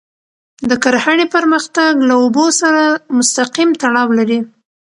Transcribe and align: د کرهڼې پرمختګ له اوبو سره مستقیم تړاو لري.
د 0.69 0.71
کرهڼې 0.83 1.25
پرمختګ 1.35 1.91
له 2.09 2.15
اوبو 2.21 2.45
سره 2.61 2.83
مستقیم 3.17 3.69
تړاو 3.81 4.09
لري. 4.19 4.39